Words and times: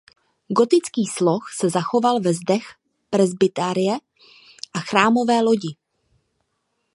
Gotický 0.49 1.05
sloh 1.07 1.47
se 1.55 1.69
zachoval 1.69 2.19
ve 2.19 2.33
zdech 2.33 2.63
presbyteria 3.09 3.95
a 4.73 4.79
chrámové 4.79 5.41
lodi. 5.41 5.75